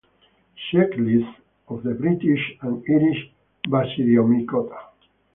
[0.73, 1.29] Checklist
[1.67, 3.31] of the British and Irish
[3.67, 4.79] Basidiomycota.